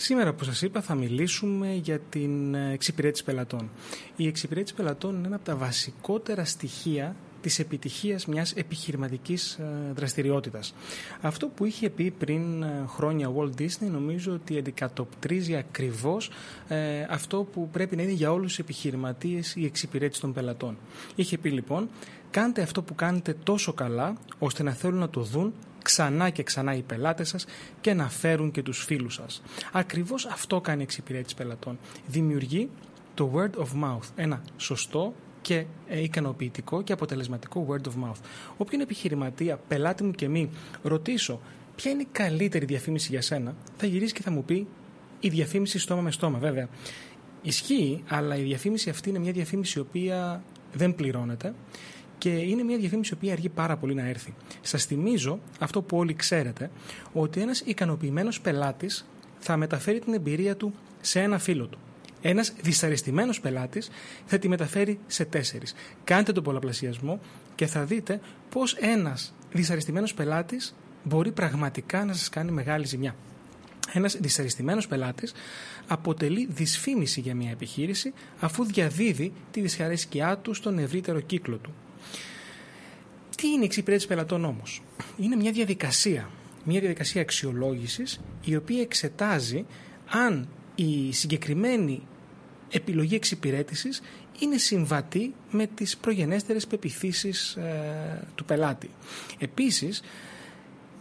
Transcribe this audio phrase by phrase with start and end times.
[0.00, 3.70] Σήμερα που σας είπα θα μιλήσουμε για την εξυπηρέτηση πελατών.
[4.16, 10.74] Η εξυπηρέτηση πελατών είναι ένα από τα βασικότερα στοιχεία της επιτυχίας μιας επιχειρηματικής ε, δραστηριότητας.
[11.20, 16.30] Αυτό που είχε πει πριν ε, χρόνια Walt Disney νομίζω ότι αντικατοπτρίζει ακριβώς
[16.68, 20.78] ε, αυτό που πρέπει να είναι για όλους τους επιχειρηματίες η εξυπηρέτηση των πελατών.
[21.14, 21.88] Είχε πει λοιπόν
[22.30, 25.52] κάντε αυτό που κάνετε τόσο καλά ώστε να θέλουν να το δουν
[25.88, 27.46] ξανά και ξανά οι πελάτες σας
[27.80, 29.42] και να φέρουν και τους φίλους σας.
[29.72, 31.78] Ακριβώς αυτό κάνει η εξυπηρέτηση πελατών.
[32.06, 32.70] Δημιουργεί
[33.14, 38.20] το word of mouth, ένα σωστό και ε, ικανοποιητικό και αποτελεσματικό word of mouth.
[38.56, 40.50] Όποιον επιχειρηματία, πελάτη μου και μη,
[40.82, 41.40] ρωτήσω
[41.76, 44.66] ποια είναι η καλύτερη διαφήμιση για σένα, θα γυρίσει και θα μου πει
[45.20, 46.68] η διαφήμιση στόμα με στόμα, βέβαια.
[47.42, 51.54] Ισχύει, αλλά η διαφήμιση αυτή είναι μια διαφήμιση η οποία δεν πληρώνεται
[52.18, 54.34] και είναι μια διαφήμιση η οποία αργεί πάρα πολύ να έρθει.
[54.60, 56.70] Σας θυμίζω αυτό που όλοι ξέρετε,
[57.12, 61.78] ότι ένας ικανοποιημένος πελάτης θα μεταφέρει την εμπειρία του σε ένα φίλο του.
[62.22, 63.90] Ένας δυσαρεστημένος πελάτης
[64.26, 65.74] θα τη μεταφέρει σε τέσσερις.
[66.04, 67.20] Κάντε τον πολλαπλασιασμό
[67.54, 73.14] και θα δείτε πώς ένας δυσαρεστημένος πελάτης μπορεί πραγματικά να σας κάνει μεγάλη ζημιά.
[73.92, 75.32] Ένας δυσαρεστημένος πελάτης
[75.86, 81.74] αποτελεί δυσφήμιση για μια επιχείρηση αφού διαδίδει τη δυσαρέσκειά του στον ευρύτερο κύκλο του.
[83.36, 84.82] Τι είναι η εξυπηρέτηση πελατών όμως,
[85.16, 86.30] Είναι μια διαδικασία,
[86.64, 89.64] μια διαδικασία αξιολόγησης η οποία εξετάζει
[90.08, 92.02] αν η συγκεκριμένη
[92.70, 94.02] επιλογή εξυπηρέτησης
[94.38, 98.90] είναι συμβατή με τις προγενέστερες πεπιθήσεις ε, του πελάτη.
[99.38, 100.02] Επίσης,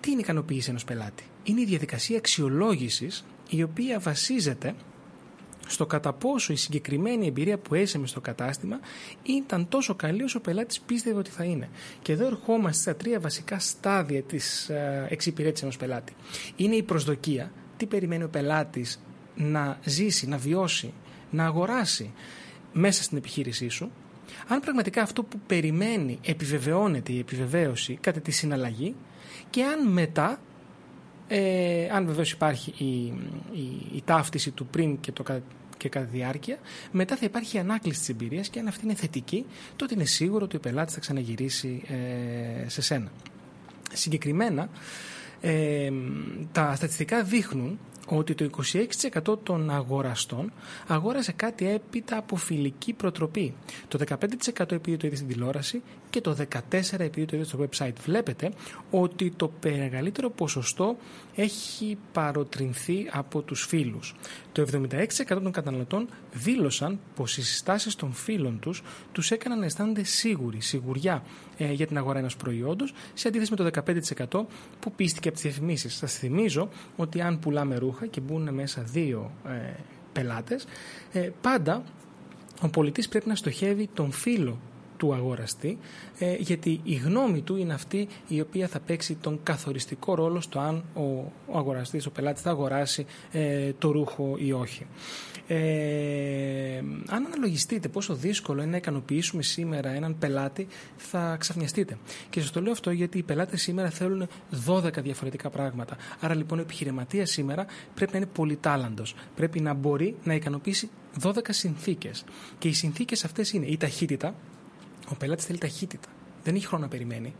[0.00, 4.74] τι είναι η ικανοποίηση ενός πελάτη; Είναι η διαδικασία αξιολόγησης η οποία βασίζεται
[5.66, 8.80] στο κατά πόσο η συγκεκριμένη εμπειρία που έζησε στο κατάστημα
[9.22, 11.68] ήταν τόσο καλή όσο ο πελάτης πίστευε ότι θα είναι.
[12.02, 16.12] Και εδώ ερχόμαστε στα τρία βασικά στάδια της ε, εξυπηρέτησης ενός πελάτη.
[16.56, 19.00] Είναι η προσδοκία, τι περιμένει ο πελάτης
[19.34, 20.92] να ζήσει, να βιώσει,
[21.30, 22.12] να αγοράσει
[22.72, 23.90] μέσα στην επιχείρησή σου,
[24.48, 28.94] αν πραγματικά αυτό που περιμένει επιβεβαιώνεται η επιβεβαίωση κατά τη συναλλαγή
[29.50, 30.40] και αν μετά,
[31.28, 33.04] ε, αν βεβαίως υπάρχει η,
[33.52, 35.24] η, η, ταύτιση του πριν και, το,
[35.76, 36.58] και κατά διάρκεια,
[36.90, 39.46] μετά θα υπάρχει η ανάκληση της εμπειρίας και αν αυτή είναι θετική,
[39.76, 43.12] τότε είναι σίγουρο ότι ο πελάτης θα ξαναγυρίσει ε, σε σένα.
[43.92, 44.68] Συγκεκριμένα,
[45.40, 45.90] ε,
[46.52, 48.50] τα στατιστικά δείχνουν ότι το
[49.24, 50.52] 26% των αγοραστών
[50.86, 53.54] αγόρασε κάτι έπειτα από φιλική προτροπή.
[53.88, 55.82] Το 15% επειδή το είδε στην τηλεόραση
[56.14, 56.36] και το
[56.70, 57.92] 14% επειδή το είδε στο website.
[58.04, 58.52] Βλέπετε
[58.90, 60.96] ότι το μεγαλύτερο ποσοστό
[61.34, 64.14] έχει παροτρινθεί από τους φίλους.
[64.52, 68.82] Το 76% των καταναλωτών δήλωσαν πως οι συστάσεις των φίλων τους
[69.12, 71.22] τους έκαναν να αισθάνονται σίγουροι, σιγουριά
[71.56, 73.82] ε, για την αγορά ενός προϊόντος σε αντίθεση με το
[74.36, 74.44] 15%
[74.80, 75.94] που πίστηκε από τις διαφημίσεις.
[75.94, 79.72] Σας θυμίζω ότι αν πουλάμε ρούχα και μπουν μέσα δύο ε,
[80.12, 80.66] πελάτες,
[81.12, 81.82] ε, πάντα
[82.60, 84.58] ο πολιτής πρέπει να στοχεύει τον φίλο
[84.96, 85.78] του αγοραστή
[86.18, 90.58] ε, γιατί η γνώμη του είναι αυτή η οποία θα παίξει τον καθοριστικό ρόλο στο
[90.58, 91.00] αν ο,
[91.46, 94.86] ο αγοραστής, ο πελάτης θα αγοράσει ε, το ρούχο ή όχι.
[95.46, 96.78] Ε,
[97.08, 100.66] αν αναλογιστείτε πόσο δύσκολο είναι να ικανοποιήσουμε σήμερα έναν πελάτη
[100.96, 101.98] θα ξαφνιαστείτε.
[102.30, 104.28] Και σας το λέω αυτό γιατί οι πελάτες σήμερα θέλουν
[104.66, 105.96] 12 διαφορετικά πράγματα.
[106.20, 109.14] Άρα λοιπόν ο επιχειρηματίας σήμερα πρέπει να είναι πολυτάλαντος.
[109.34, 110.90] Πρέπει να μπορεί να ικανοποιήσει
[111.22, 112.24] 12 συνθήκες.
[112.58, 114.34] Και οι συνθήκες αυτές είναι η ταχύτητα,
[115.08, 116.08] ο πελάτης θέλει ταχύτητα.
[116.42, 117.34] Δεν έχει χρόνο να περιμένει.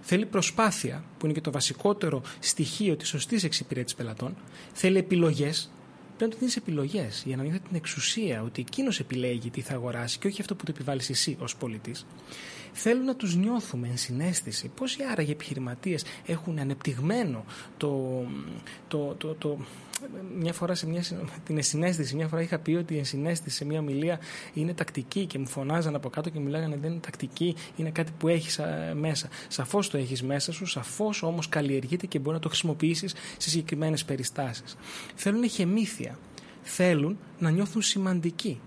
[0.00, 4.36] Θέλει προσπάθεια, που είναι και το βασικότερο στοιχείο της σωστής εξυπηρέτησης πελατών.
[4.72, 5.70] Θέλει επιλογές.
[6.16, 9.74] Πρέπει να του δίνεις επιλογές για να νιώθει την εξουσία ότι εκείνος επιλέγει τι θα
[9.74, 12.06] αγοράσει και όχι αυτό που το επιβάλλεις εσύ ως πολιτής.
[12.72, 14.68] Θέλουν να τους νιώθουμε ενσυναίσθηση.
[14.68, 17.44] Πόσοι άραγε επιχειρηματίες έχουν ανεπτυγμένο
[17.76, 18.22] το,
[18.88, 19.58] το, το, το
[20.38, 21.02] μια φορά σε μια,
[21.44, 24.20] την ενσυναίσθηση, μια φορά είχα πει ότι η ενσυναίσθηση σε μια ομιλία
[24.54, 28.12] είναι τακτική και μου φωνάζαν από κάτω και μου λέγανε δεν είναι τακτική, είναι κάτι
[28.18, 28.60] που έχεις
[28.94, 29.28] μέσα.
[29.48, 34.04] Σαφώς το έχεις μέσα σου, σαφώς όμως καλλιεργείται και μπορεί να το χρησιμοποιήσεις σε συγκεκριμένες
[34.04, 34.76] περιστάσεις.
[35.14, 36.18] Θέλουν χεμήθεια.
[36.62, 38.60] Θέλουν να νιώθουν σημαντικοί.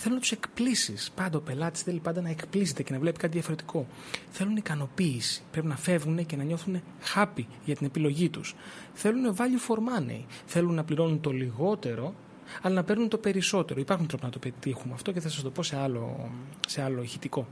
[0.00, 1.10] Θέλουν να τους εκπλήσεις.
[1.14, 3.86] Πάντα ο πελάτης θέλει πάντα να εκπλήσεται και να βλέπει κάτι διαφορετικό.
[4.30, 5.42] Θέλουν ικανοποίηση.
[5.50, 6.82] Πρέπει να φεύγουν και να νιώθουν
[7.14, 8.54] happy για την επιλογή τους.
[8.92, 10.24] Θέλουν value for money.
[10.46, 12.14] Θέλουν να πληρώνουν το λιγότερο,
[12.62, 13.80] αλλά να παίρνουν το περισσότερο.
[13.80, 16.30] Υπάρχουν τρόποι να το πετύχουμε αυτό και θα σας το πω σε άλλο,
[16.66, 17.46] σε άλλο ηχητικό.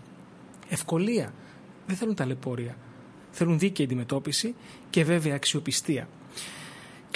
[0.69, 1.33] ευκολία.
[1.87, 2.77] Δεν θέλουν ταλαιπωρία.
[3.31, 4.55] Θέλουν δίκαιη αντιμετώπιση
[4.91, 6.09] και βέβαια αξιοπιστία.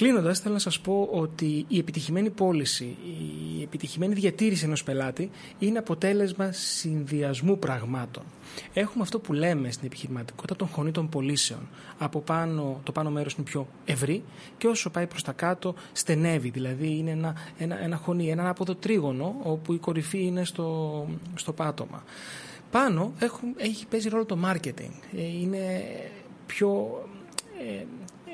[0.01, 2.97] Κλείνοντας, θέλω να σας πω ότι η επιτυχημένη πώληση,
[3.57, 8.23] η επιτυχημένη διατήρηση ενός πελάτη είναι αποτέλεσμα συνδυασμού πραγμάτων.
[8.73, 11.67] Έχουμε αυτό που λέμε στην επιχειρηματικότητα των χωνήτων πωλήσεων.
[11.97, 14.23] Από πάνω, το πάνω μέρος είναι πιο ευρύ
[14.57, 16.49] και όσο πάει προς τα κάτω στενεύει.
[16.49, 21.53] Δηλαδή είναι ένα, ένα, ένα χωνί, ένα άποδο τρίγωνο όπου η κορυφή είναι στο, στο
[21.53, 22.03] πάτωμα.
[22.71, 24.91] Πάνω έχουν, έχει παίζει ρόλο το marketing.
[25.17, 25.83] Ε, είναι
[26.45, 27.01] πιο
[27.67, 27.85] ε,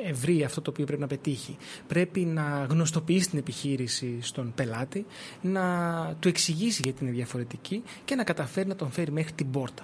[0.07, 1.57] ευρύ αυτό το οποίο πρέπει να πετύχει.
[1.87, 5.05] Πρέπει να γνωστοποιήσει την επιχείρηση στον πελάτη,
[5.41, 9.83] να του εξηγήσει γιατί είναι διαφορετική και να καταφέρει να τον φέρει μέχρι την πόρτα.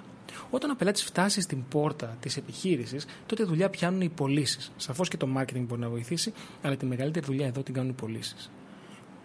[0.50, 4.72] Όταν ο πελάτης φτάσει στην πόρτα της επιχείρησης, τότε δουλειά πιάνουν οι πωλήσεις.
[4.76, 6.32] Σαφώς και το marketing μπορεί να βοηθήσει,
[6.62, 8.50] αλλά τη μεγαλύτερη δουλειά εδώ την κάνουν οι πωλήσεις.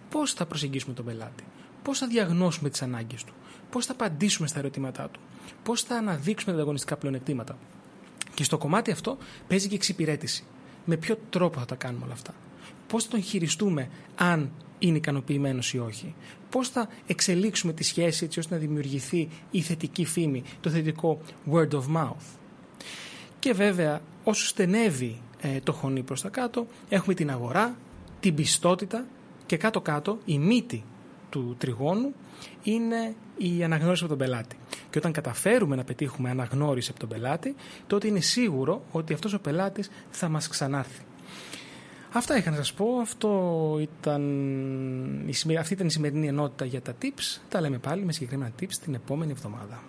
[0.10, 1.44] Πώς θα προσεγγίσουμε τον πελάτη,
[1.82, 3.34] πώς θα διαγνώσουμε τις ανάγκες του,
[3.70, 5.20] πώς θα απαντήσουμε στα ερωτήματά του,
[5.64, 7.58] πώς θα αναδείξουμε τα ανταγωνιστικά πλεονεκτήματα;
[8.34, 9.18] Και στο κομμάτι αυτό
[9.48, 10.44] παίζει και εξυπηρέτηση
[10.86, 12.34] με ποιο τρόπο θα τα κάνουμε όλα αυτά;
[12.88, 16.16] Πώς θα τον χειριστούμε αν είναι ικανοποιημένος ή όχι;
[16.50, 21.22] Πώς θα εξελίξουμε τη σχέση έτσι ώστε να δημιουργηθεί η θετική φήμη, το θετικό
[21.52, 22.38] word of mouth;
[23.40, 27.78] Και βέβαια όσο στενεύει ε, το χωνί προς τα κάτω έχουμε την αγορά,
[28.20, 29.06] την πιστότητα
[29.46, 30.84] και κάτω-κάτω η μύτη
[31.30, 32.14] του τριγώνου
[32.64, 34.58] είναι η αναγνώριση από τον πελάτη.
[34.90, 37.56] Και όταν καταφέρουμε να πετύχουμε αναγνώριση από τον πελάτη,
[37.88, 41.02] τότε είναι σίγουρο ότι αυτός ο πελάτης θα μας ξανάρθει.
[42.14, 42.86] Αυτά είχα να σας πω.
[43.02, 43.30] Αυτό
[43.82, 44.22] ήταν,
[45.60, 47.42] αυτή ήταν η σημερινή ενότητα για τα tips.
[47.50, 49.84] Τα λέμε πάλι με συγκεκριμένα tips την επόμενη εβδομάδα.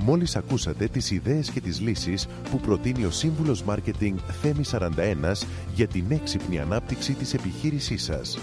[0.00, 5.86] Μόλις ακούσατε τις ιδέες και τις λύσεις που προτείνει ο σύμβουλος Μάρκετινγκ Θέμη 41 για
[5.86, 8.38] την έξυπνη ανάπτυξη της επιχείρησής σας.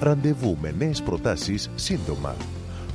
[0.00, 2.36] Ραντεβού με νέες προτάσεις σύντομα.